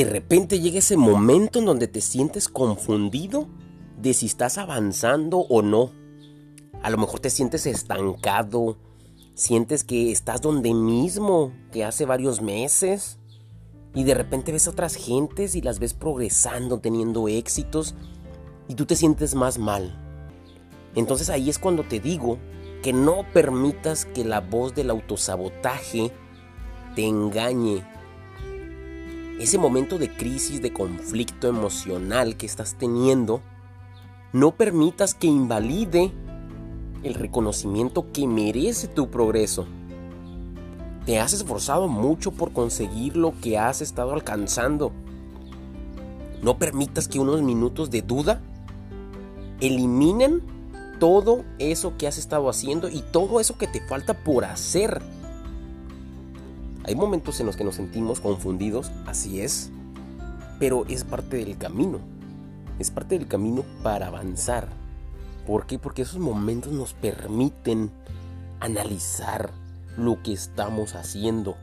[0.00, 3.48] de repente llega ese momento en donde te sientes confundido
[4.00, 5.90] de si estás avanzando o no.
[6.82, 8.78] A lo mejor te sientes estancado,
[9.34, 13.18] sientes que estás donde mismo que hace varios meses
[13.94, 17.94] y de repente ves a otras gentes y las ves progresando, teniendo éxitos
[18.68, 20.00] y tú te sientes más mal.
[20.94, 22.38] Entonces ahí es cuando te digo
[22.82, 26.10] que no permitas que la voz del autosabotaje
[26.96, 27.84] te engañe.
[29.40, 33.40] Ese momento de crisis, de conflicto emocional que estás teniendo,
[34.34, 36.12] no permitas que invalide
[37.02, 39.66] el reconocimiento que merece tu progreso.
[41.06, 44.92] Te has esforzado mucho por conseguir lo que has estado alcanzando.
[46.42, 48.42] No permitas que unos minutos de duda
[49.62, 50.42] eliminen
[50.98, 55.00] todo eso que has estado haciendo y todo eso que te falta por hacer.
[56.84, 59.70] Hay momentos en los que nos sentimos confundidos, así es,
[60.58, 61.98] pero es parte del camino.
[62.78, 64.68] Es parte del camino para avanzar.
[65.46, 65.78] ¿Por qué?
[65.78, 67.90] Porque esos momentos nos permiten
[68.60, 69.50] analizar
[69.96, 71.56] lo que estamos haciendo.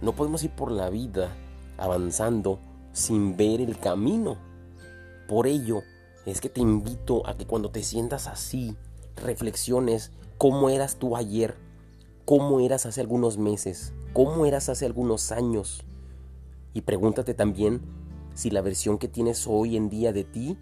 [0.00, 1.30] No podemos ir por la vida
[1.76, 2.60] avanzando
[2.92, 4.36] sin ver el camino.
[5.28, 5.82] Por ello,
[6.24, 8.76] es que te invito a que cuando te sientas así,
[9.16, 11.56] reflexiones cómo eras tú ayer,
[12.28, 15.82] cómo eras hace algunos meses, cómo eras hace algunos años.
[16.74, 17.80] Y pregúntate también
[18.34, 20.58] si la versión que tienes hoy en día de ti,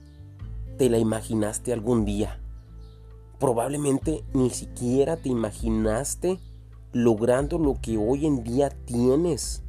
[0.78, 2.41] te la imaginaste algún día.
[3.41, 6.39] Probablemente ni siquiera te imaginaste
[6.92, 9.64] logrando lo que hoy en día tienes.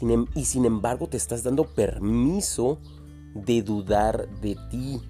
[0.00, 2.78] Em, y sin embargo te estás dando permiso
[3.34, 5.02] de dudar de ti,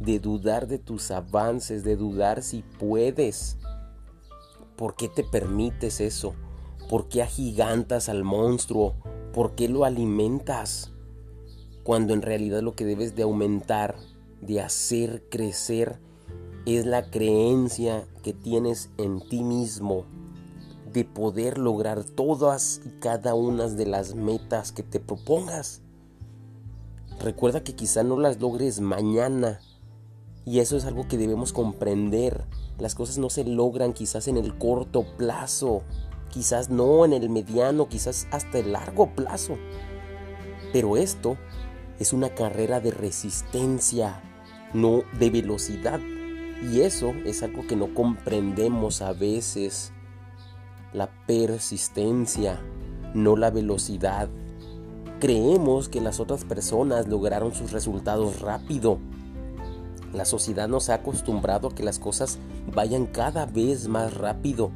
[0.00, 3.58] de dudar de tus avances, de dudar si puedes.
[4.76, 6.34] ¿Por qué te permites eso?
[6.88, 8.94] ¿Por qué agigantas al monstruo?
[9.32, 10.92] ¿Por qué lo alimentas?
[11.82, 13.96] Cuando en realidad lo que debes de aumentar,
[14.40, 15.98] de hacer crecer,
[16.66, 20.06] es la creencia que tienes en ti mismo
[20.94, 25.82] de poder lograr todas y cada una de las metas que te propongas.
[27.20, 29.60] Recuerda que quizá no las logres mañana.
[30.46, 32.44] Y eso es algo que debemos comprender.
[32.78, 35.82] Las cosas no se logran quizás en el corto plazo,
[36.30, 39.56] quizás no en el mediano, quizás hasta el largo plazo.
[40.72, 41.36] Pero esto
[41.98, 44.20] es una carrera de resistencia,
[44.74, 46.00] no de velocidad.
[46.70, 49.92] Y eso es algo que no comprendemos a veces.
[50.92, 52.60] La persistencia,
[53.14, 54.28] no la velocidad.
[55.20, 58.98] Creemos que las otras personas lograron sus resultados rápido.
[60.14, 62.38] La sociedad nos ha acostumbrado a que las cosas
[62.72, 64.70] vayan cada vez más rápido.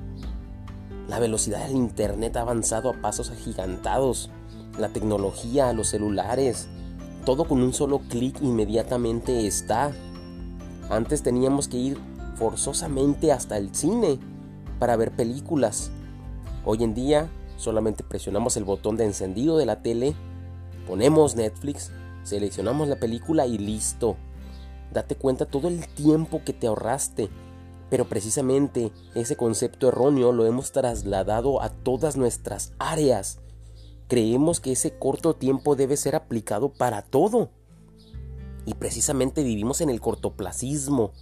[1.09, 4.31] La velocidad del Internet ha avanzado a pasos agigantados.
[4.79, 6.69] La tecnología, los celulares,
[7.25, 9.93] todo con un solo clic inmediatamente está.
[10.91, 11.99] Antes teníamos que ir
[12.37, 14.19] forzosamente hasta el cine
[14.79, 15.91] para ver películas.
[16.65, 20.15] Hoy en día solamente presionamos el botón de encendido de la tele
[20.89, 24.17] Ponemos Netflix, seleccionamos la película y listo.
[24.93, 27.29] Date cuenta todo el tiempo que te ahorraste.
[27.91, 33.41] Pero precisamente ese concepto erróneo lo hemos trasladado a todas nuestras áreas.
[34.09, 37.51] Creemos que ese corto tiempo debe ser aplicado para todo.
[38.67, 41.13] Y precisamente vivimos en el cortoplacismo.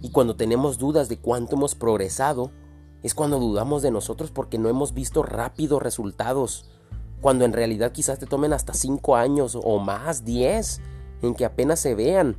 [0.00, 2.50] Y cuando tenemos dudas de cuánto hemos progresado,
[3.02, 6.70] es cuando dudamos de nosotros porque no hemos visto rápidos resultados
[7.24, 10.82] cuando en realidad quizás te tomen hasta 5 años o más, 10,
[11.22, 12.36] en que apenas se vean.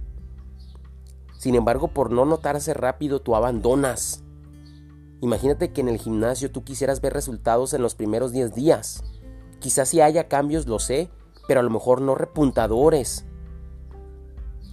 [1.45, 4.23] Sin embargo, por no notarse rápido, tú abandonas.
[5.22, 9.03] Imagínate que en el gimnasio tú quisieras ver resultados en los primeros 10 días.
[9.59, 11.11] Quizás si haya cambios, lo sé,
[11.47, 13.28] pero a lo mejor no repuntadores.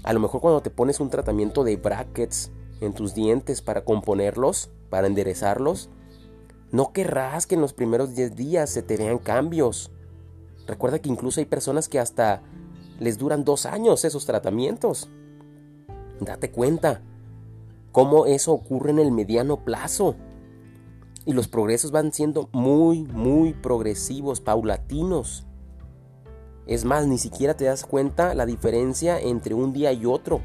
[0.02, 2.50] A lo mejor cuando te pones un tratamiento de brackets
[2.80, 5.90] en tus dientes para componerlos, para enderezarlos,
[6.70, 9.90] no querrás que en los primeros 10 días se te vean cambios.
[10.66, 12.40] Recuerda que incluso hay personas que hasta
[12.98, 15.10] les duran dos años esos tratamientos.
[16.24, 17.02] Date cuenta
[17.92, 20.16] cómo eso ocurre en el mediano plazo.
[21.24, 25.46] Y los progresos van siendo muy, muy progresivos, paulatinos.
[26.66, 30.40] Es más, ni siquiera te das cuenta la diferencia entre un día y otro.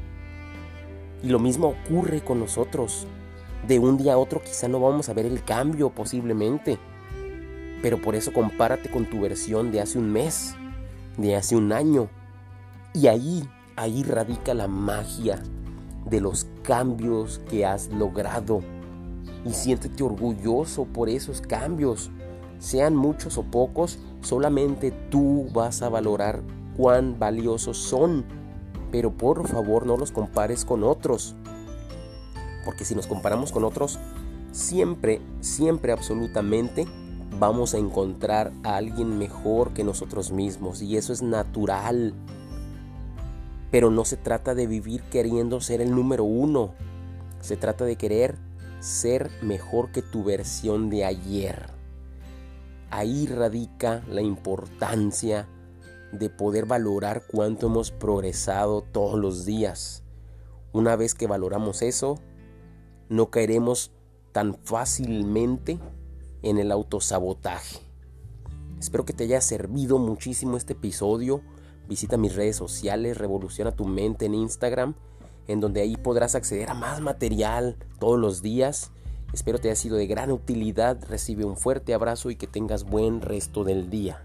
[1.22, 3.06] Y lo mismo ocurre con nosotros.
[3.66, 6.78] De un día a otro quizá no vamos a ver el cambio posiblemente.
[7.82, 10.54] Pero por eso compárate con tu versión de hace un mes,
[11.16, 12.08] de hace un año.
[12.94, 15.42] Y ahí, ahí radica la magia
[16.10, 18.62] de los cambios que has logrado.
[19.44, 22.10] Y siéntete orgulloso por esos cambios.
[22.58, 26.42] Sean muchos o pocos, solamente tú vas a valorar
[26.76, 28.24] cuán valiosos son.
[28.90, 31.34] Pero por favor no los compares con otros.
[32.64, 33.98] Porque si nos comparamos con otros,
[34.52, 36.86] siempre, siempre absolutamente
[37.38, 40.82] vamos a encontrar a alguien mejor que nosotros mismos.
[40.82, 42.14] Y eso es natural.
[43.70, 46.74] Pero no se trata de vivir queriendo ser el número uno.
[47.40, 48.36] Se trata de querer
[48.80, 51.70] ser mejor que tu versión de ayer.
[52.90, 55.46] Ahí radica la importancia
[56.12, 60.02] de poder valorar cuánto hemos progresado todos los días.
[60.72, 62.18] Una vez que valoramos eso,
[63.08, 63.92] no caeremos
[64.32, 65.78] tan fácilmente
[66.42, 67.78] en el autosabotaje.
[68.78, 71.42] Espero que te haya servido muchísimo este episodio.
[71.88, 74.94] Visita mis redes sociales, revoluciona tu mente en Instagram,
[75.46, 78.92] en donde ahí podrás acceder a más material todos los días.
[79.32, 81.02] Espero te haya sido de gran utilidad.
[81.08, 84.22] Recibe un fuerte abrazo y que tengas buen resto del día.